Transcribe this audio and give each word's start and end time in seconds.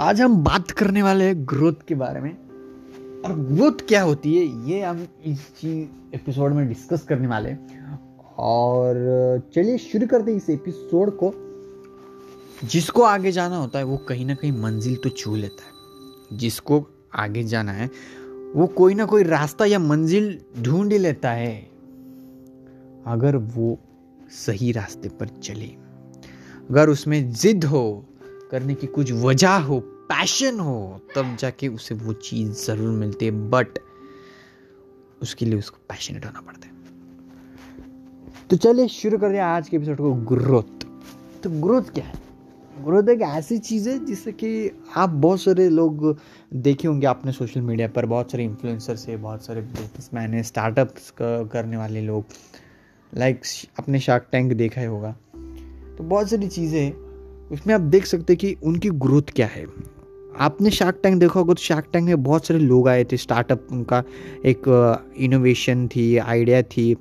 आज 0.00 0.20
हम 0.20 0.44
बात 0.44 0.70
करने 0.70 1.02
वाले 1.02 1.24
हैं 1.24 1.46
ग्रोथ 1.48 1.72
के 1.88 1.94
बारे 1.94 2.20
में। 2.20 2.36
और 3.22 3.38
ग्रोथ 3.38 3.72
क्या 3.72 4.02
होती 4.02 4.36
है, 4.36 4.70
ये 4.70 4.82
हम 4.82 5.08
इस 5.24 5.38
चीज़ 5.38 5.88
एपिसोड 6.14 6.52
में 6.52 6.68
डिस्कस 6.68 7.02
करने 7.02 7.26
वाले 7.26 7.54
और, 8.38 8.94
चलिए 9.54 9.78
शुरू 9.78 10.06
करते 10.06 10.30
हैं 10.30 10.38
इस 10.38 10.50
एपिसोड 10.50 11.18
को। 11.22 11.34
जिसको 12.66 13.02
आगे 13.02 13.32
जाना 13.32 13.56
होता 13.56 13.78
है, 13.78 13.84
वो 13.84 13.96
कहीं 13.96 14.26
ना 14.26 14.34
कहीं 14.34 14.52
मंजिल 14.52 14.96
तो 14.96 15.08
छू 15.08 15.36
लेता 15.36 15.62
है। 15.62 15.72
जिसको 16.38 16.86
आगे 17.14 17.42
जाना 17.42 17.72
है, 17.72 17.90
वो 18.56 18.66
कोई 18.66 18.94
ना 18.94 19.04
कोई 19.04 19.22
रास्ता 19.22 19.64
या 19.64 19.78
मंजिल 19.78 20.40
ढूंढ 20.62 20.92
लेता 20.92 21.30
है। 21.30 21.70
अगर 23.06 23.36
वो 23.36 23.78
सही 24.30 24.72
रास्ते 24.72 25.08
पर 25.08 25.26
चले, 25.26 25.68
अगर 26.70 26.88
उसमें 26.88 27.32
जिद 27.32 27.64
हो 27.64 28.04
करने 28.50 28.74
की 28.74 28.86
कुछ 28.88 29.12
वजह 29.14 29.56
हो 29.58 29.78
पैशन 30.10 30.60
हो, 30.60 31.00
तब 31.14 31.36
जाके 31.40 31.68
उसे 31.68 31.94
वो 31.94 32.12
चीज़ 32.12 32.64
ज़रूर 32.66 32.90
मिलती 32.90 33.24
है 33.24 33.50
बट 33.50 33.78
उसके 35.22 35.44
लिए 35.44 35.58
उसको 35.58 35.78
पैशनेट 35.88 36.24
होना 36.26 36.40
पड़ता 36.40 36.66
है। 36.66 36.72
तो 38.50 38.56
चलिए 38.56 38.88
शुरू 38.88 39.18
कर 39.18 39.30
दिया 39.30 39.46
आज 39.48 39.68
के 39.68 39.76
एपिसोड 39.76 39.96
को 39.96 40.12
ग्रोथ 40.34 40.84
तो 41.42 41.50
ग्रोथ 41.60 41.82
क्या 41.94 42.04
है? 42.04 42.18
ग्रोथ 42.84 43.08
एक 43.08 43.20
ऐसी 43.22 43.58
चीज़ 43.58 43.88
है 43.88 43.98
जिससे 44.04 44.32
कि 44.32 44.70
आप 44.96 45.10
बहुत 45.10 45.40
सारे 45.40 45.68
लोग 45.68 46.16
देखे 46.54 46.88
होंगे 46.88 47.06
आपने 47.06 47.32
सोशल 47.32 47.60
मीडिया 47.60 47.88
पर, 47.88 48.06
बहुत 48.06 48.30
सारे 48.32 48.44
इन्फ्लुएंसर्स 48.44 49.06
है, 49.08 49.16
बहुत 49.16 49.44
सारे 49.44 49.60
बिजनेसमैन 49.60 50.34
है 50.34 50.42
स्टार्टअप्स 50.42 51.12
करने 51.20 51.76
वाले 51.76 52.00
लोग। 52.00 52.24
लाइक 53.12 53.40
अपने 53.78 54.00
शार्क 54.00 54.28
टैंक 54.32 54.52
देखा 54.52 54.80
ही 54.80 54.86
होगा। 54.86 55.12
तो 55.98 56.04
बहुत 56.04 56.30
सारी 56.30 56.48
चीज़ें 56.48 57.09
उसमें 57.50 57.74
आप 57.74 57.80
देख 57.80 58.06
सकते 58.06 58.32
हैं 58.32 58.38
कि 58.38 58.56
उनकी 58.62 58.90
ग्रोथ 59.04 59.32
क्या 59.36 59.46
है। 59.46 59.64
आपने 60.40 60.70
शार्क 60.70 61.00
टैंक 61.02 61.18
देखा 61.20 61.40
होगा 61.40 61.54
तो 61.54 61.62
शार्क 61.62 61.86
टैंक 61.92 62.06
में 62.06 62.22
बहुत 62.22 62.46
सारे 62.46 62.60
लोग 62.60 62.88
आए 62.88 63.04
थे 63.04 63.16
स्टार्टअप 63.16 63.66
उनका 63.72 64.02
एक 64.46 64.68
इनोवेशन 65.18 65.86
थी 65.88 66.16
आइडिया 66.16 66.62
थी। 66.62 66.94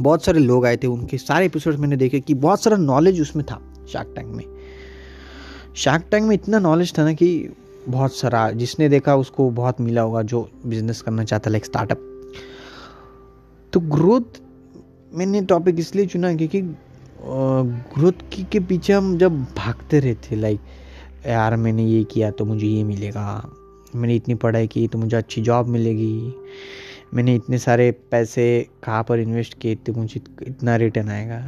बहुत 0.00 0.24
सारे 0.24 0.38
लोग 0.38 0.66
आए 0.66 0.76
थे 0.76 0.86
उनके, 0.86 1.18
सारे 1.18 1.46
एपिसोड 1.46 1.76
मैंने 1.76 1.96
देखे 1.96 2.20
कि 2.20 2.34
बहुत 2.34 2.62
सारा 2.62 2.76
नॉलेज 2.76 3.20
उसमें 3.20 3.44
था 3.46 3.60
शार्क 3.92 4.12
टैंक 4.16 4.28
में। 4.28 4.44
शार्क 5.76 6.06
टैंक 6.10 6.26
में 6.26 6.34
इतना 6.34 6.58
नॉलेज 6.58 6.96
था 6.98 7.04
ना 7.04 7.12
कि 7.12 7.48
बहुत 7.88 8.14
सारा, 8.14 8.50
जिसने 8.50 8.88
देखा 8.88 9.16
उसको 9.16 9.50
बहुत 9.50 9.80
मिला 9.80 10.02
होगा 10.02 10.22
जो 10.22 10.48
बिज़नेस 10.66 11.00
करना 11.02 11.24
चाहता 11.24 11.50
लाइक 11.50 11.64
स्टार्टअप 11.64 12.08
तो 13.72 13.80
ग्रोथ 13.80 14.40
मैंने 15.12 15.40
टॉपिक 15.42 15.78
इसलिए 15.78 16.06
चुना 16.06 16.34
क्योंकि 16.34 16.60
ग्रोथ 17.24 18.22
की 18.32 18.42
के 18.44 18.60
पीछे 18.60 18.92
हम 18.92 19.16
जब 19.18 19.42
भागते 19.56 19.98
रहते 20.00 20.36
लाइक 20.36 20.60
यार 21.26 21.56
मैंने 21.56 21.84
ये 21.84 22.02
किया 22.04 22.30
तो 22.30 22.44
मुझे 22.44 22.66
ये 22.66 22.82
मिलेगा। 22.84 23.42
मैंने 23.96 24.14
इतनी 24.16 24.34
पढ़ाई 24.34 24.66
की 24.66 24.86
तो 24.88 24.98
मुझे 24.98 25.16
अच्छी 25.16 25.42
जॉब 25.42 25.66
मिलेगी। 25.66 26.34
मैंने 27.14 27.34
इतने 27.34 27.58
सारे 27.58 27.90
पैसे 28.10 28.46
कहाँ 28.84 29.02
पर 29.08 29.20
इन्वेस्ट 29.20 29.58
किए 29.58 29.74
तो 29.76 29.92
मुझे 29.92 30.20
इतना 30.42 30.76
रिटर्न 30.76 31.08
आएगा। 31.08 31.38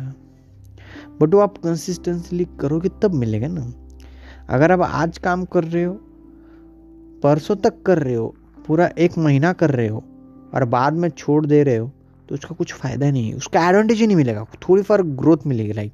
बट 1.20 1.34
वो 1.34 1.41
आप 1.41 1.58
कंसिस्टेंसली 1.58 2.47
करोगे 2.61 2.89
तब 3.02 3.14
मिलेगा 3.14 3.48
ना। 3.48 3.72
अगर 4.48 4.72
आप 4.72 4.80
आज 4.83 5.19
काम 5.19 5.45
कर 5.45 5.64
रहे 5.64 5.84
हो, 5.84 5.92
परसों 7.22 7.56
तक 7.56 7.83
कर 7.83 7.98
रहे 7.98 8.14
हो, 8.14 8.34
पूरा 8.67 8.91
एक 8.98 9.19
महीना 9.19 9.52
कर 9.52 9.70
रहे 9.70 9.89
हो, 9.89 10.05
और 10.55 10.64
बाद 10.64 10.92
में 10.92 11.08
छोड़ 11.08 11.45
दे 11.47 11.62
रहे 11.62 11.77
हो 11.77 11.91
तो 12.28 12.34
उसका 12.34 12.55
कुछ 12.55 12.72
फ़ायदा 12.72 13.11
नहीं 13.11 13.28
है। 13.28 13.34
उसका 13.34 13.69
एडवांटेज 13.69 14.00
ही 14.00 14.06
नहीं 14.06 14.17
मिलेगा। 14.17 14.47
थोड़ी 14.69 14.83
फार 14.83 15.03
ग्रोथ 15.03 15.47
मिलेगी 15.47 15.72
लाइक 15.72 15.92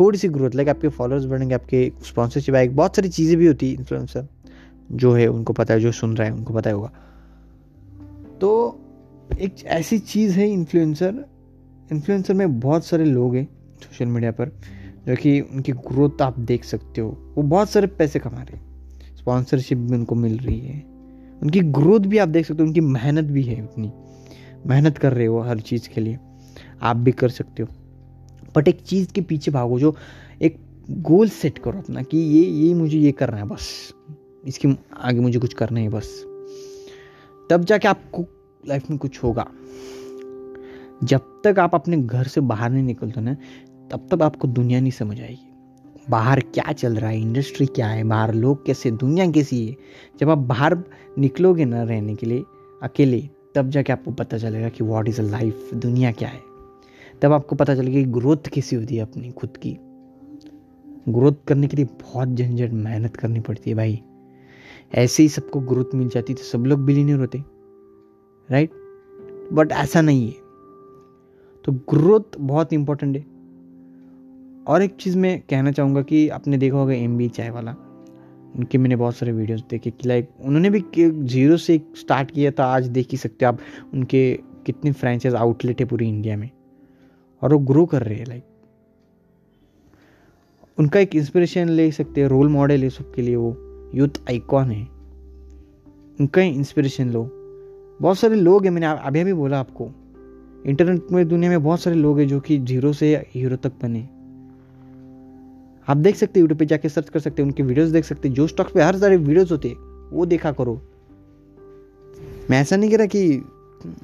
थोड़ी 0.00 0.18
सी 0.18 0.28
ग्रोथ 0.28 0.50
लाइक 0.54 0.68
आपके 0.68 0.88
फॉलोअर्स 0.88 1.24
बढ़ेंगे, 1.24 1.54
आपके 1.54 1.92
स्पॉन्सरशिप 2.04 2.54
आएगी। 2.54 2.74
बहुत 2.74 2.96
सारी 2.96 3.08
चीज़ें 3.08 3.36
भी 3.38 3.46
होती 3.46 3.68
है 3.68 3.74
इन्फ्लुएंसर 3.74 4.26
जो 4.92 5.12
है, 5.12 5.26
उनको 5.26 5.52
पता 5.52 5.74
है, 5.74 5.80
जो 5.80 5.92
सुन 5.92 6.16
रहा 6.16 6.28
है, 6.28 6.34
उनको 6.34 6.54
पता 6.54 6.70
होगा। 6.70 6.92
तो 8.40 8.80
एक 9.40 9.54
ऐसी 9.64 9.98
चीज़ 9.98 10.32
है 10.32 10.50
इन्फ्लुएंसर 10.50 11.24
इन्फ्लुएंसर 11.92 12.34
में 12.34 12.60
बहुत 12.60 12.86
सारे 12.86 13.04
लोग 13.04 13.36
हैं 13.36 13.48
सोशल 13.76 14.04
मीडिया 14.04 14.30
पर, 14.30 14.48
जो 15.06 15.16
कि 15.16 15.40
उनकी 15.40 15.72
ग्रोथ 15.72 16.22
आप 16.22 16.38
देख 16.38 16.64
सकते 16.64 17.00
हो। 17.00 17.34
वो 17.36 17.42
बहुत 17.42 17.70
सारे 17.70 17.86
पैसे 17.86 18.18
कमा 18.18 18.42
रहे 18.42 18.56
हैं। 18.56 19.16
स्पॉन्सरशिप 19.16 19.78
भी 19.78 19.94
उनको 19.94 20.14
मिल 20.14 20.38
रही 20.38 20.60
है। 20.60 20.84
उनकी 21.42 21.60
ग्रोथ 21.60 22.00
भी 22.00 22.18
आप 22.18 22.28
देख 22.28 22.46
सकते 22.46 22.62
हो, 22.62 22.66
उनकी 22.66 22.80
मेहनत 22.80 23.24
भी 23.24 23.42
है 23.42 23.62
उतनी। 23.62 23.92
मेहनत 24.66 24.98
कर 24.98 25.12
रहे 25.12 25.26
हो 25.26 25.38
हर 25.38 25.60
चीज़ 25.60 25.88
के 25.88 26.00
लिए, 26.00 26.18
आप 26.82 26.96
भी 26.96 27.12
कर 27.12 27.28
सकते 27.28 27.62
हो। 27.62 27.68
बट 28.56 28.68
एक 28.68 28.80
चीज़ 28.80 29.12
के 29.12 29.20
पीछे 29.20 29.50
भागो 29.50 29.78
जो 29.80 29.96
एक 30.42 30.58
गोल 30.90 31.28
सेट 31.28 31.58
करो 31.58 31.78
अपना 31.78 32.02
कि 32.02 32.18
ये 32.18 32.42
ये 32.44 32.74
मुझे 32.74 32.98
ये 32.98 33.12
करना 33.12 33.36
है 33.36 33.44
बस। 33.44 33.94
इसके 34.46 34.68
आगे 35.00 35.20
मुझे 35.20 35.38
कुछ 35.38 35.54
करना 35.54 35.80
है 35.80 35.88
बस। 35.88 36.24
तब 37.50 37.64
जाके 37.64 37.88
आपको 37.88 38.24
लाइफ 38.68 38.90
में 38.90 38.98
कुछ 38.98 39.22
होगा। 39.22 39.46
जब 41.04 41.20
तक 41.44 41.58
आप 41.58 41.74
अपने 41.74 41.96
घर 41.96 42.24
से 42.24 42.40
बाहर 42.40 42.70
नहीं 42.70 42.82
निकलते 42.82 43.20
ना, 43.20 43.34
तब 43.90 44.08
तक 44.10 44.22
आपको 44.22 44.48
दुनिया 44.48 44.80
नहीं 44.80 44.92
समझ 44.92 45.20
आएगी। 45.20 45.48
बाहर 46.10 46.40
क्या 46.40 46.72
चल 46.72 46.96
रहा 46.96 47.10
है 47.10 47.20
इंडस्ट्री 47.20 47.66
क्या 47.66 47.86
है, 47.86 48.04
बाहर 48.04 48.34
लोग 48.34 48.66
कैसे, 48.66 48.90
दुनिया 48.90 49.30
कैसी 49.30 49.66
है? 49.66 49.76
जब 50.20 50.30
आप 50.30 50.38
बाहर 50.38 50.82
निकलोगे 51.18 51.64
ना 51.64 51.82
रहने 51.82 52.14
के 52.14 52.26
लिए, 52.26 52.42
अकेले 52.82 53.28
तब 53.54 53.70
जाके 53.70 53.92
आपको 53.92 54.10
पता 54.10 54.38
चलेगा 54.38 54.68
कि 54.68 54.84
वॉट 54.84 55.08
इज़ 55.08 55.20
अ 55.20 55.24
लाइफ 55.24 55.70
दुनिया 55.74 56.12
क्या 56.12 56.28
है। 56.28 56.40
तब 57.22 57.32
आपको 57.32 57.56
पता 57.56 57.74
चलेगा 57.74 57.98
कि 57.98 58.04
ग्रोथ 58.04 58.36
कैसी 58.36 58.76
होती 58.76 58.96
है 58.96 59.02
अपनी, 59.02 59.30
खुद 59.30 59.56
की। 59.56 59.78
ग्रोथ 61.08 61.32
करने 61.48 61.66
के 61.66 61.76
लिए 61.76 61.84
बहुत 61.84 62.28
झंझट, 62.28 62.70
मेहनत 62.70 63.16
करनी 63.16 63.40
पड़ती 63.40 63.70
है 63.70 63.76
भाई। 63.76 64.02
ऐसे 64.94 65.22
ही 65.22 65.28
सबको 65.28 65.60
ग्रोथ 65.60 65.94
मिल 65.94 66.08
जाती 66.08 66.34
तो 66.34 66.42
सब 66.42 66.58
लोग 66.58 66.80
बिलीनियर 66.80 67.18
होते 67.18 67.38
राइट 68.50 68.70
बट 69.52 69.72
ऐसा 69.72 70.00
नहीं 70.00 70.26
है। 70.26 70.32
तो 71.64 71.72
ग्रोथ 71.72 72.38
बहुत 72.40 72.72
इंपॉर्टेंट 72.72 73.16
है। 73.16 73.22
और 74.64 74.82
एक 74.82 74.96
चीज़ 75.00 75.18
मैं 75.18 75.40
कहना 75.40 75.72
चाहूँगा 75.72 76.02
कि 76.02 76.28
आपने 76.28 76.56
देखा 76.56 76.76
होगा 76.76 76.92
एम 76.92 77.16
बी 77.16 77.28
चाय 77.28 77.50
वाला। 77.50 77.91
उनके 78.56 78.78
मैंने 78.78 78.96
बहुत 78.96 79.16
सारे 79.16 79.32
वीडियोस 79.32 79.62
देखे 79.70 79.90
कि 79.90 80.08
लाइक 80.08 80.28
उन्होंने 80.40 80.70
भी 80.70 80.84
ज़ीरो 80.98 81.56
से 81.56 81.80
स्टार्ट 81.96 82.30
किया 82.30 82.50
था, 82.50 82.64
आज 82.66 82.86
देख 82.88 83.08
ही 83.12 83.16
सकते 83.18 83.44
हो 83.44 83.52
आप 83.52 83.58
उनके 83.94 84.32
कितने 84.66 84.92
फ्रेंचाइज 84.92 85.34
आउटलेट 85.34 85.80
है 85.80 85.86
पूरी 85.86 86.08
इंडिया 86.08 86.36
में। 86.36 86.50
और 87.42 87.52
वो 87.52 87.58
ग्रो 87.58 87.84
कर 87.86 88.02
रहे 88.02 88.14
हैं 88.14 88.26
लाइक 88.26 88.44
उनका 90.78 91.00
एक 91.00 91.14
इंस्पिरेशन 91.16 91.68
ले 91.68 91.90
सकते 91.92 92.20
हैं 92.20 92.28
रोल 92.28 92.48
मॉडल 92.48 92.82
है 92.82 92.88
सबके 92.90 93.22
लिए 93.22 93.36
वो 93.36 93.56
यूथ 93.94 94.20
आइकॉन 94.30 94.70
है। 94.70 94.82
उनका 96.20 96.40
ही 96.40 96.50
इंस्पिरेशन 96.50 97.10
लो। 97.10 97.22
बहुत 98.00 98.18
सारे 98.18 98.36
लोग 98.36 98.64
हैं, 98.64 98.70
मैंने 98.70 98.86
अभी 98.86 99.20
अभी 99.20 99.32
बोला 99.32 99.58
आपको 99.60 99.90
इंटरनेट 100.66 101.12
में 101.12 101.28
दुनिया 101.28 101.50
में 101.50 101.62
बहुत 101.62 101.80
सारे 101.80 101.96
लोग 101.96 102.18
हैं 102.20 102.26
जो 102.28 102.40
कि 102.40 102.58
ज़ीरो 102.58 102.92
से 102.92 103.14
हीरो 103.34 103.56
तक 103.56 103.72
बने। 103.82 104.08
आप 105.86 105.96
देख 105.96 106.16
सकते 106.16 106.40
यूट्यूब 106.40 106.58
पे 106.58 106.66
जाके 106.66 106.88
सर्च 106.88 107.08
कर 107.08 107.20
सकते 107.20 107.42
हैं, 107.42 107.48
उनके 107.48 107.62
वीडियोस 107.62 107.88
देख 107.88 108.04
सकते 108.04 108.28
हैं, 108.28 108.34
जो 108.34 108.46
स्टॉक्स 108.46 108.72
पे 108.72 108.82
हर 108.82 108.96
सारे 108.96 109.16
वीडियोस 109.16 109.50
होते 109.52 109.74
वो 110.12 110.26
देखा 110.26 110.52
करो। 110.52 110.80
मैं 112.50 112.60
ऐसा 112.60 112.76
नहीं 112.76 112.90
कह 112.90 112.96
रहा 112.96 113.06
कि 113.06 113.42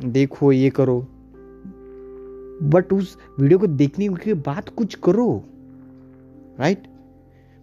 देखो, 0.04 0.52
ये 0.52 0.70
करो। 0.70 1.00
बट 2.62 2.92
उस 2.92 3.16
वीडियो 3.40 3.58
को 3.58 3.66
देखने 3.66 4.08
के 4.24 4.34
बाद 4.34 4.68
कुछ 4.68 4.94
करो 4.94 5.44
राइट 6.60 6.86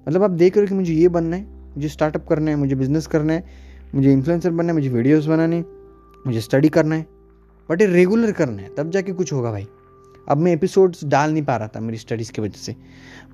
मतलब 0.07 0.23
आप 0.23 0.31
देख 0.31 0.57
रहे 0.57 0.65
हो 0.65 0.69
कि 0.69 0.75
मुझे 0.75 0.93
ये 0.93 1.07
बनना 1.07 1.35
है, 1.35 1.45
मुझे 1.75 1.89
स्टार्टअप 1.89 2.27
करना 2.29 2.51
है, 2.51 2.57
मुझे 2.57 2.75
बिज़नेस 2.75 3.07
करना 3.07 3.33
है, 3.33 3.43
मुझे 3.95 4.11
इन्फ्लुएंसर 4.13 4.49
बनना 4.49 4.69
है, 4.69 4.73
मुझे 4.73 4.89
वीडियोस 4.89 5.25
बनाने, 5.25 5.63
मुझे 6.27 6.41
स्टडी 6.41 6.69
करना 6.69 6.95
है 6.95 7.07
बट 7.69 7.81
ये 7.81 7.87
रेगुलर 7.87 8.31
करना 8.31 8.61
है, 8.61 8.69
तब 8.75 8.89
जाके 8.91 9.13
कुछ 9.13 9.33
होगा 9.33 9.51
भाई। 9.51 9.67
अब 10.29 10.37
मैं 10.37 10.53
एपिसोड्स 10.53 11.05
डाल 11.05 11.31
नहीं 11.31 11.43
पा 11.43 11.57
रहा 11.57 11.67
था 11.67 11.79
मेरी 11.79 11.97
स्टडीज़ 11.97 12.31
की 12.31 12.41
वजह 12.41 12.57
से। 12.57 12.75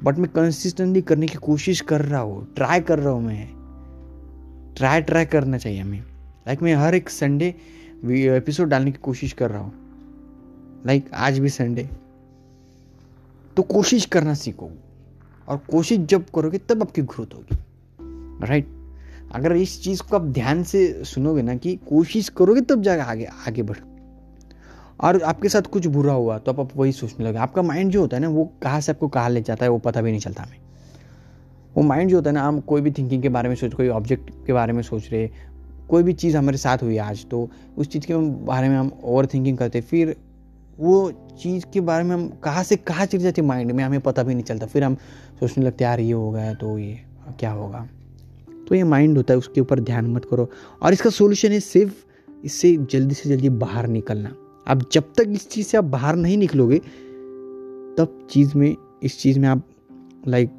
बट 0.03 0.17
मैं 0.17 0.29
कंसिस्टेंटली 0.31 1.01
करने 1.01 1.27
की 1.27 1.35
कोशिश 1.35 1.81
कर 1.81 2.01
रहा 2.01 2.21
हूँ 2.21 2.53
ट्राई 2.55 2.79
कर 2.79 2.99
रहा 2.99 3.13
हूँ 3.13 3.23
मैं। 3.23 3.47
ट्राई 4.77 5.01
ट्राई 5.01 5.25
करना 5.25 5.57
चाहिए 5.57 5.81
हमें। 5.81 5.99
लाइक 6.47 6.61
मैं 6.61 6.75
हर 6.75 6.95
एक 6.95 7.09
संडे 7.09 7.55
एपिसोड 8.05 8.67
डालने 8.67 8.91
की 8.91 8.97
कोशिश 8.97 9.33
कर 9.33 9.49
रहा 9.49 9.59
हूँ। 9.59 9.73
लाइक 10.85 11.09
आज 11.13 11.39
भी 11.39 11.49
संडे 11.49 11.89
तो 13.57 13.63
कोशिश 13.63 14.05
करना 14.05 14.33
सीखो। 14.33 14.71
और 15.47 15.57
कोशिश 15.57 15.99
जब 15.99 16.25
करोगे 16.35 16.57
तब 16.57 16.81
आपकी 16.81 17.01
ग्रोथ 17.01 17.33
होगी। 17.33 17.57
राइट? 18.47 18.67
अगर 19.31 19.55
इस 19.55 19.83
चीज़ 19.83 20.01
को 20.01 20.15
आप 20.15 20.21
ध्यान 20.21 20.63
से 20.63 21.03
सुनोगे 21.03 21.41
ना 21.41 21.55
कि 21.55 21.75
कोशिश 21.75 22.29
करोगे 22.29 22.61
तब 22.61 22.81
जाकर 22.81 23.01
आगे 23.01 23.25
आगे 23.47 23.61
बढ़ 23.63 23.77
और 24.99 25.21
आपके 25.21 25.49
साथ 25.49 25.61
कुछ 25.61 25.87
बुरा 25.87 26.13
हुआ 26.13 26.37
तो 26.37 26.51
आप, 26.51 26.69
वही 26.77 26.91
सोचने 26.91 27.25
लगे। 27.25 27.37
आपका 27.37 27.61
माइंड 27.61 27.91
जो 27.91 28.01
होता 28.01 28.17
है 28.17 28.21
ना 28.21 28.29
वो 28.29 28.49
कहाँ 28.63 28.81
से 28.81 28.91
आपको 28.91 29.07
कहाँ 29.07 29.29
ले 29.29 29.41
जाता 29.41 29.65
है 29.65 29.69
वो 29.69 29.77
पता 29.77 30.01
भी 30.01 30.11
नहीं 30.11 30.21
चलता 30.21 30.43
हमें। 30.43 30.57
वो 31.75 31.83
माइंड 31.83 32.09
जो 32.09 32.15
होता 32.15 32.29
है 32.29 32.33
ना 32.33 32.43
हम 32.43 32.59
कोई 32.59 32.81
भी 32.81 32.91
थिंकिंग 32.91 33.21
के 33.21 33.29
बारे 33.29 33.49
में 33.49 33.55
सोच 33.55 33.73
कोई 33.73 33.87
ऑब्जेक्ट 33.89 34.29
के 34.47 34.53
बारे 34.53 34.73
में 34.73 34.81
सोच 34.83 35.09
रहे 35.11 35.29
कोई 35.89 36.03
भी 36.03 36.13
चीज़ 36.13 36.37
हमारे 36.37 36.57
साथ 36.57 36.77
हुई 36.77 36.97
आज 36.97 37.25
तो 37.25 37.49
उस 37.77 37.87
चीज़ 37.87 38.05
के 38.05 38.15
बारे 38.45 38.69
में 38.69 38.75
हम 38.77 38.91
ओवर 39.03 39.25
थिंकिंग 39.25 39.57
करते 39.57 39.81
फिर 39.81 40.15
वो 40.79 41.11
चीज़ 41.41 41.65
के 41.73 41.81
बारे 41.81 42.03
में 42.03 42.15
हम 42.15 42.27
कहाँ 42.43 42.63
से 42.63 42.75
कहाँ 42.75 43.05
चली 43.05 43.19
जाती 43.19 43.41
माइंड 43.41 43.71
में 43.71 43.83
हमें 43.83 43.99
पता 43.99 44.23
भी 44.23 44.33
नहीं 44.33 44.43
चलता। 44.43 44.65
फिर 44.65 44.83
हम 44.83 44.95
सोचने 45.39 45.65
लगते 45.65 45.83
यार 45.83 45.99
ये 45.99 46.11
हो 46.11 46.31
गया 46.31 46.53
तो 46.53 46.77
ये 46.77 46.99
क्या 47.39 47.51
होगा? 47.51 47.87
तो 48.69 48.75
ये 48.75 48.83
माइंड 48.83 49.17
होता 49.17 49.33
है 49.33 49.37
उसके 49.37 49.61
ऊपर 49.61 49.79
ध्यान 49.79 50.07
मत 50.07 50.25
करो। 50.25 50.49
और 50.81 50.93
इसका 50.93 51.09
सोल्यूशन 51.09 51.51
है 51.51 51.59
सिर्फ़ 51.59 51.93
इससे 52.45 52.75
जल्दी 52.91 53.15
से 53.15 53.29
जल्दी 53.29 53.49
बाहर 53.49 53.87
निकलना। 53.87 54.35
अब 54.67 54.85
जब 54.91 55.03
तक 55.17 55.25
इस 55.27 55.49
चीज़ 55.49 55.67
से 55.67 55.77
आप 55.77 55.83
बाहर 55.83 56.15
नहीं 56.15 56.37
निकलोगे, 56.37 56.77
तब 57.97 58.27
चीज़ 58.31 58.57
में, 58.57 58.75
इस 59.03 59.19
चीज़ 59.19 59.39
में 59.39 59.47
आप 59.47 59.63
लाइक 60.27 60.51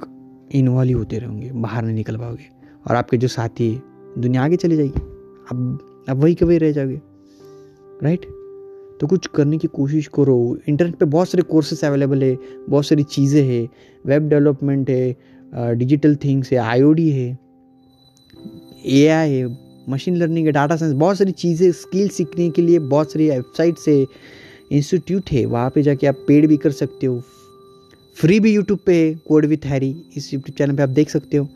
इन्वॉल्व 0.53 0.99
होते 0.99 1.19
रहोगे, 1.19 1.51
बाहर 1.53 1.83
नहीं 1.83 1.95
निकल 1.95 2.17
पाओगे। 2.17 2.51
और 2.91 2.97
आपके 2.97 3.17
जो 3.17 3.29
साथी 3.29 3.73
है, 3.73 3.83
दुनिया 4.19 4.45
आगे 4.45 4.57
चली 4.57 4.77
जाएगी। 4.77 5.01
अब 5.51 5.79
अब 6.09 6.23
वही 6.23 6.35
के 6.35 6.45
वही 6.45 6.59
रह 6.59 6.73
जाओगे। 6.73 7.01
राइट 8.03 8.27
तो 9.01 9.07
कुछ 9.07 9.27
करने 9.27 9.59
की 9.59 9.69
कोशिश 9.69 10.07
करो। 10.15 10.59
इंटरनेट 10.69 10.95
पे 10.95 11.05
बहुत 11.05 11.29
सारे 11.29 11.43
कोर्सेस 11.43 11.85
अवेलेबल 11.85 12.23
है, 12.23 12.37
बहुत 12.69 12.87
सारी 12.87 13.03
चीज़ें 13.03 13.45
हैं। 13.45 13.69
वेब 14.07 14.29
डेवलपमेंट 14.29 14.91
है 14.91 15.17
डिजिटल 15.75 16.17
थिंग्स 16.17 16.53
है 16.53 16.59
आई 16.59 17.09
है 17.11 17.39
एआई 18.87 19.31
है 19.31 19.47
मशीन 19.89 20.17
लर्निंग 20.17 20.47
है 20.47 20.53
डाटा 20.53 20.77
साइंस 20.77 20.95
बहुत 20.95 21.19
सारी 21.19 21.33
चीज़ें 21.33 21.71
स्किल 21.73 22.09
सीखने 22.09 22.49
के 22.51 22.63
लिए 22.63 22.79
बहुत 22.79 23.13
सारी 23.13 23.29
वेबसाइट्स 23.31 23.89
है 23.89 24.07
इंस्टीट्यूट 24.73 25.31
है। 25.31 25.45
वहाँ 25.45 25.71
पे 25.71 25.83
जाके 25.83 26.07
आप 26.07 26.25
पेड 26.29 26.47
भी 26.47 26.57
कर 26.57 26.71
सकते 26.71 27.07
हो। 27.07 27.21
फ्री 28.17 28.39
भी 28.41 28.53
यूट्यूब 28.55 28.79
पे 28.87 28.95
है 28.95 29.15
कोड 29.29 29.47
विथ 29.47 29.67
हैरी 29.67 29.95
इस 30.17 30.33
यूट्यूब 30.35 30.57
चैनल 30.57 30.77
पे 30.77 30.83
आप 30.83 30.89
देख 30.89 31.11
सकते 31.11 31.37
हो। 31.37 31.49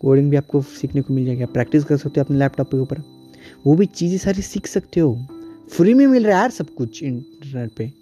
कोडिंग 0.00 0.30
भी 0.30 0.36
आपको 0.36 0.62
सीखने 0.62 1.02
को 1.02 1.14
मिल 1.14 1.24
जाएगा। 1.26 1.46
प्रैक्टिस 1.46 1.84
कर 1.84 1.96
सकते 1.96 2.20
हो 2.20 2.24
अपने 2.24 2.38
लैपटॉप 2.38 2.70
के 2.70 2.76
ऊपर। 2.76 3.02
वो 3.66 3.74
भी 3.74 3.86
चीज़ें 3.86 4.18
सारी 4.18 4.42
सीख 4.42 4.66
सकते 4.66 5.00
हो। 5.00 5.14
फ्री 5.70 5.94
में 5.94 6.06
मिल 6.06 6.24
रहा 6.24 6.34
है 6.34 6.40
यार 6.40 6.50
सब 6.50 6.74
कुछ 6.74 7.02
इंटरनेट 7.02 7.70
पे। 7.70 7.92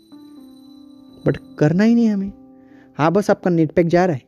बट 1.26 1.36
करना 1.58 1.84
ही 1.84 1.94
नहीं 1.94 2.08
हमें। 2.08 2.32
हाँ 2.98 3.12
बस 3.12 3.30
आपका 3.30 3.50
नेट 3.50 3.72
पैक 3.72 3.86
जा 3.86 4.04
रहा 4.06 4.16
है। 4.16 4.22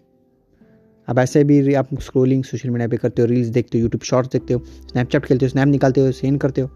अब 1.11 1.19
ऐसे 1.19 1.43
भी 1.45 1.75
आप 1.75 1.89
स्क्रोलिंग 2.01 2.43
सोशल 2.45 2.71
मीडिया 2.71 2.89
पे 2.89 2.97
करते 2.97 3.23
हो 3.23 3.29
रील्स 3.29 3.49
देखते 3.49 3.79
हो 3.79 3.83
यूट्यूब 3.83 4.03
शॉर्ट्स 4.03 4.33
देखते 4.33 4.55
हो 4.55 4.63
स्नैपचैट 4.91 5.25
खेलते 5.25 5.47
हो 5.47 5.51
स्नैप 5.51 5.69
निकालते 5.69 6.01
हो 6.01 6.13
सेंड 6.13 6.41
करते 6.41 6.61
हो 6.61 6.71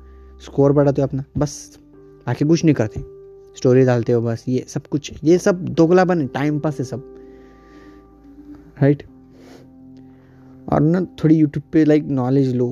स्कोर 0.45 0.73
बढ़ाते 0.73 1.03
हो 1.03 1.07
अपना, 1.09 1.25
बस, 1.39 1.79
आके 2.29 2.45
कुछ 2.45 2.65
नहीं 2.65 2.75
करते 2.75 3.01
स्टोरी 3.57 3.85
डालते 3.85 4.13
हो 4.13 4.21
बस, 4.21 4.45
ये 4.49 4.65
सब 4.69 4.87
कुछ, 4.87 5.13
ये 5.25 5.39
सब 5.39 5.65
दोगला 5.65 6.05
बने 6.05 6.27
टाइम 6.27 6.59
पास 6.59 6.79
है 6.79 6.85
सब 6.85 7.15
राइट 8.83 9.03
और 10.73 10.81
ना 10.81 11.07
थोड़ी 11.23 11.37
यूट्यूब 11.37 11.71
पे 11.73 11.85
लाइक 11.85 12.05
नॉलेज 12.05 12.55
लो, 12.57 12.69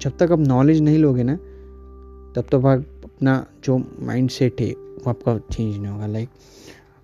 जब 0.00 0.16
तक 0.18 0.32
आप 0.32 0.38
नॉलेज 0.38 0.80
नहीं 0.80 0.98
लोगे 0.98 1.22
ना, 1.22 1.36
तब 1.36 2.42
तक 2.42 2.50
तो 2.50 2.58
आप 2.58 2.84
अपना 3.04 3.44
जो 3.64 3.78
माइंड 3.78 4.30
सेट 4.30 4.60
है, 4.60 4.70
वो 4.70 5.10
आपका 5.10 5.38
चेंज 5.52 5.76
नहीं 5.76 5.92
होगा 5.92 6.06
लाइक 6.06 6.28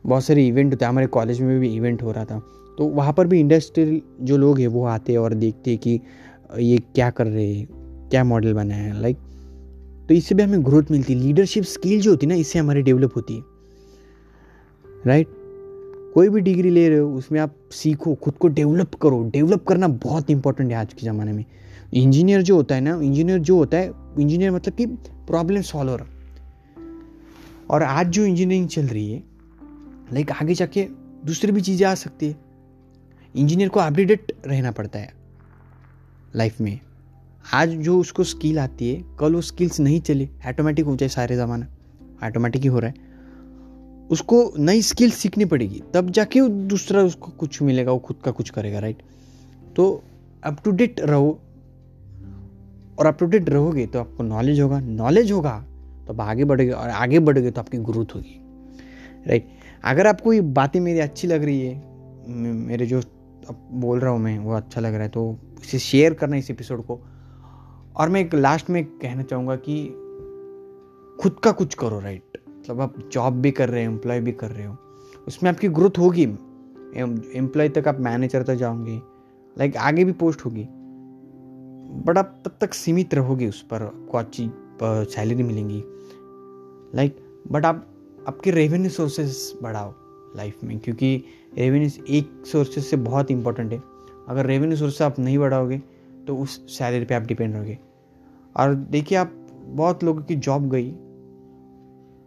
बहुत 0.04 0.25
सारे 0.25 0.46
इवेंट 0.46 0.72
होते 0.72 0.84
हैं। 0.84 0.90
हमारे 0.90 1.06
कॉलेज 1.08 1.40
में 1.40 1.58
भी 1.60 1.75
इवेंट 1.76 2.02
हो 2.02 2.12
रहा 2.12 2.25
था। 2.25 2.38
तो 2.78 2.84
वहाँ 2.87 3.12
पर 3.12 3.26
भी 3.26 3.40
इंडस्ट्रियल 3.40 4.00
जो 4.20 4.37
लोग 4.37 4.58
हैं, 4.60 4.66
वो 4.69 4.84
आते 4.84 5.16
और 5.16 5.34
देखते 5.34 5.76
कि 5.76 6.00
ये 6.58 6.78
क्या 6.94 7.10
कर 7.10 7.26
रहे 7.26 7.52
हैं, 7.54 7.66
क्या 8.10 8.25
मॉडल 8.25 8.54
बनाया 8.54 8.82
है 8.84 9.00
लाइक 9.00 9.16
तो 10.08 10.14
इससे 10.14 10.34
भी 10.34 10.43
हमें 10.43 10.64
ग्रोथ 10.64 10.90
मिलती 10.90 11.12
है। 11.12 11.19
लीडरशिप 11.20 11.64
स्किल 11.64 12.00
जो 12.00 12.10
होती 12.10 12.26
है 12.26 12.28
ना, 12.28 12.34
इससे 12.34 12.58
हमारी 12.58 12.82
डेवलप 12.82 13.16
होती 13.16 13.34
है। 13.34 13.43
राइट 15.06 15.28
कोई 16.14 16.28
भी 16.28 16.40
डिग्री 16.40 16.70
ले 16.70 16.88
रहे 16.88 16.99
हो, 16.99 17.08
उसमें 17.10 17.38
आप 17.40 17.54
सीखो, 17.72 18.14
खुद 18.14 18.34
को 18.34 18.49
डेवलप 18.49 18.94
करो। 18.94 19.22
डेवलप 19.32 19.64
करना 19.69 19.88
बहुत 19.88 20.31
इंपॉर्टेंट 20.31 20.70
है 20.70 20.76
आज 20.76 20.93
के 20.93 21.06
ज़माने 21.06 21.32
में। 21.32 21.44
इंजीनियर 21.94 22.43
जो 22.43 22.56
होता 22.56 22.75
है 22.75 22.81
ना 22.81 22.94
इंजीनियर 23.02 23.38
जो 23.38 23.56
होता 23.56 23.76
है 23.76 23.93
इंजीनियर 24.19 24.50
मतलब 24.50 24.75
कि 24.75 24.87
प्रॉब्लम 25.26 25.62
सॉल्वर 25.62 26.04
और 27.70 27.82
आज 27.82 28.06
जो 28.06 28.25
इंजीनियरिंग 28.25 28.69
चल 28.69 28.82
रही 28.82 29.10
है 29.12 29.22
लाइक 30.12 30.31
आगे 30.32 30.55
जाके 30.55 30.87
दूसरी 31.25 31.53
भी 31.53 31.61
चीज़ें 31.61 31.87
आ 31.87 31.94
सकती 31.94 32.29
है। 32.29 32.37
इंजीनियर 33.35 33.69
को 33.69 33.81
अपडेटेड 33.81 34.32
रहना 34.47 34.70
पड़ता 34.70 34.99
है 34.99 35.12
लाइफ 36.35 36.61
में। 36.61 36.79
आज 37.44 37.70
जो 37.76 37.99
उसको 38.00 38.25
स्किल 38.25 38.59
आती 38.59 38.88
है, 38.91 39.03
कल 39.20 39.35
वो 39.35 39.41
स्किल्स 39.43 39.81
नहीं 39.81 40.00
चले 40.00 40.29
ऑटोमेटिक 40.49 40.85
हो 40.87 40.97
जाए 40.97 41.09
सारे 41.09 41.37
ज़माना। 41.37 41.67
ऑटोमेटिक 42.25 42.62
ही 42.62 42.69
हो 42.69 42.79
रहा 42.79 42.91
है। 42.91 43.11
उसको 44.11 44.53
नई 44.59 44.82
स्किल 44.82 45.11
सीखनी 45.11 45.44
पड़ेगी, 45.44 45.82
तब 45.94 46.11
जाके 46.11 46.41
दूसरा 46.69 47.03
उसको 47.03 47.31
कुछ 47.31 47.61
मिलेगा, 47.62 47.93
वो 47.93 47.99
खुद 47.99 48.17
का 48.25 48.31
कुछ 48.31 48.50
करेगा 48.50 48.79
राइट 48.79 49.03
तो 49.76 50.03
अप 50.43 50.62
टू 50.64 50.70
डेट 50.70 51.00
रहो। 51.00 51.38
और 52.99 53.06
अप 53.06 53.19
टू 53.19 53.26
डेट 53.26 53.49
रहोगे 53.49 53.87
तो 53.87 53.99
आपको 53.99 54.23
नॉलेज 54.23 54.61
होगा। 54.61 54.81
नॉलेज 54.81 55.32
होगा 55.32 55.59
तो 56.06 56.12
आप 56.12 56.20
आगे 56.20 56.44
बढ़ोगे 56.44 56.70
और 56.70 56.88
आगे 56.91 57.19
बढ़ोगे 57.20 57.50
तो 57.50 57.61
आपकी 57.61 57.79
ग्रोथ 57.81 58.14
होगी। 58.14 58.41
राइट 59.26 59.49
अगर 59.84 60.06
आपको 60.06 60.32
ये 60.32 60.40
बातें 60.56 60.81
मेरी 60.81 60.99
अच्छी 61.00 61.29
लग 61.29 61.44
रही 61.44 61.61
है 61.61 61.90
मेरे 62.67 62.87
जो 62.87 63.00
अब 63.49 63.69
बोल 63.73 63.99
रहा 64.00 64.11
हूँ 64.11 64.20
मैं, 64.20 64.38
वो 64.38 64.52
अच्छा 64.52 64.81
लग 64.81 64.93
रहा 64.94 65.02
है 65.02 65.08
तो 65.08 65.38
इसे 65.62 65.79
शेयर 65.79 66.14
करना 66.14 66.37
इस 66.37 66.50
एपिसोड 66.50 66.84
को। 66.87 67.00
और 67.96 68.08
मैं 68.08 68.20
एक 68.20 68.34
लास्ट 68.34 68.70
में 68.70 68.84
कहना 68.84 69.23
चाहूँगा 69.23 69.56
कि 69.58 69.84
खुद 71.23 71.40
का 71.44 71.52
कुछ 71.52 71.75
करो 71.75 71.99
राइट 72.00 72.38
मतलब 72.49 72.81
आप 72.81 72.94
जॉब 73.12 73.40
भी 73.40 73.50
कर 73.50 73.69
रहे 73.69 73.84
हो 73.84 73.90
एम्प्लॉय 73.93 74.20
भी 74.20 74.32
कर 74.32 74.50
रहे 74.50 74.67
हो, 74.67 74.76
उसमें 75.26 75.50
आपकी 75.50 75.69
ग्रोथ 75.70 75.99
होगी। 75.99 76.23
एम्प्लॉय 76.23 77.69
तक 77.69 77.88
आप 77.88 78.00
मैनेजर 78.00 78.43
तक 78.43 78.55
जाओगे 78.55 78.96
लाइक 79.56 79.76
आगे 79.78 80.05
भी 80.05 80.12
पोस्ट 80.14 80.44
होगी 80.44 80.67
बट 82.05 82.19
आप 82.19 82.43
तब 82.44 82.56
तक 82.61 82.75
सीमित 82.75 83.14
रहोगे 83.14 83.49
उस 83.49 83.62
पर, 83.62 83.82
आपको 83.82 84.19
अच्छी 84.19 84.50
सैलरी 84.82 85.43
मिलेंगी। 85.43 85.82
लाइक 86.96 87.17
बट 87.52 87.64
आप 87.64 87.87
आपके 88.28 88.50
रेवेन्यू 88.50 88.90
सोर्सेस 88.90 89.52
बढ़ाओ 89.62 89.92
लाइफ 90.36 90.62
में, 90.64 90.78
क्योंकि 90.78 91.24
रेवेन्यू 91.58 92.04
एक 92.08 92.46
सोर्सेज 92.46 92.84
से 92.84 92.96
बहुत 92.98 93.30
इंपॉर्टेंट 93.30 93.72
है। 93.72 93.80
अगर 94.28 94.46
रेवेन्यू 94.46 94.76
सोर्स 94.76 95.00
आप 95.02 95.19
नहीं 95.19 95.38
बढ़ाओगे 95.38 95.80
तो 96.26 96.36
उस 96.36 96.60
सैलरी 96.69 97.04
पे 97.04 97.14
आप 97.14 97.22
डिपेंड 97.22 97.54
रहोगे। 97.54 97.78
और 98.56 98.74
देखिए, 98.74 99.19
आप 99.19 99.32
बहुत 99.64 100.04
लोगों 100.04 100.22
की 100.22 100.36
जॉब 100.36 100.69
गई 100.70 100.90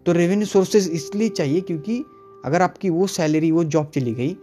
तो 0.06 0.12
रेवेन्यू 0.12 0.46
सोर्सेज 0.46 0.90
इसलिए 0.90 1.30
चाहिए 1.30 1.62
क्योंकि 1.62 2.04
अगर 2.46 2.62
आपकी 2.62 2.90
वो 2.90 3.08
सैलरी 3.08 3.52
वो 3.52 3.64
जॉब 3.66 3.90
चली 3.96 4.14
गई 4.14 4.34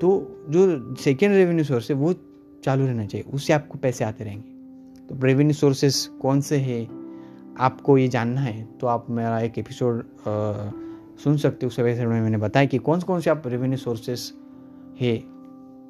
तो 0.00 0.10
जो 0.50 0.94
सेकेंड 0.94 1.34
रेवेन्यू 1.34 1.64
सोर्स 1.64 1.90
है, 1.90 1.96
वो 1.96 2.14
चालू 2.64 2.86
रहना 2.86 3.06
चाहिए, 3.06 3.26
उससे 3.34 3.52
आपको 3.52 3.78
पैसे 3.78 4.04
आते 4.04 4.24
रहेंगे। 4.24 5.06
तो 5.06 5.24
रेवेन्यू 5.24 5.54
सोर्सेस 5.54 6.06
कौन 6.22 6.40
से 6.40 6.56
है? 6.58 6.82
आपको 7.58 7.96
ये 7.98 8.08
जानना 8.08 8.40
है 8.40 8.62
तो 8.80 8.86
आप 8.86 9.06
मेरा 9.10 9.40
एक 9.40 9.58
एपिसोड 9.58 10.02
सुन 11.24 11.36
सकते 11.36 11.66
हो। 11.66 11.68
उस 11.68 11.78
एपिसोड 11.78 12.08
में 12.08 12.20
मैंने 12.20 12.38
बताया 12.38 12.66
कि 12.66 12.78
कौन 12.78 13.00
कौन 13.00 13.20
से 13.20 13.30
आप 13.30 13.42
रेवेन्यू 13.46 13.78
सोर्सेस 13.78 14.32
है, 15.00 15.16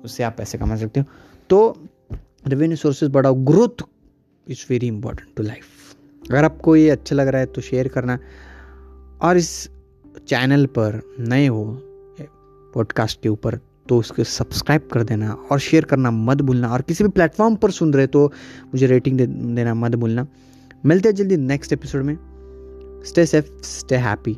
उससे 0.05 0.23
आप 0.23 0.35
पैसे 0.39 0.59
कमा 0.59 0.77
सकते 0.77 1.01
हो। 1.01 1.07
तो 1.51 1.89
रेवेन्यू 2.47 2.77
सोर्सेज 2.77 3.11
बढ़ाओ 3.11 3.35
growth 3.45 3.85
is 4.47 4.65
very 4.71 4.87
important 4.87 5.29
to 5.37 5.43
life 5.43 5.65
अगर 6.25 6.45
आपको 6.45 6.77
ये 6.77 6.91
अच्छा 6.91 7.17
लग 7.17 7.29
रहा 7.29 7.41
है 7.41 7.47
तो 7.47 7.61
शेयर 7.61 7.89
करना। 7.89 8.19
और 9.23 9.37
इस 9.37 9.69
चैनल 10.29 10.67
पर 10.79 11.01
नए 11.21 11.47
हो 11.47 11.65
पॉडकास्ट 12.75 13.21
के 13.23 13.29
ऊपर 13.29 13.59
तो 13.89 13.99
उसको 13.99 14.25
सब्सक्राइब 14.25 14.89
कर 14.93 15.03
देना 15.05 15.33
और 15.53 15.59
शेयर 15.59 15.85
करना 15.85 16.11
मत 16.11 16.43
भूलना। 16.43 16.69
और 16.69 16.83
किसी 16.83 17.05
भी 17.05 17.11
प्लेटफॉर्म 17.11 17.57
पर 17.57 17.71
सुन 17.71 17.93
रहे 17.95 18.07
तो 18.07 18.27
मुझे 18.65 18.87
रेटिंग 18.87 19.19
दे, 19.19 19.27
देना 19.27 19.75
मत 19.75 19.95
भूलना। 19.95 20.27
मिलते 20.87 21.09
हैं 21.09 21.17
जल्दी 21.17 21.37
नेक्स्ट 21.37 21.73
एपिसोड 21.73 22.03
में। 22.03 22.17
Stay 23.07 23.27
safe 23.27 23.47
stay 23.63 23.97
happy 23.97 24.37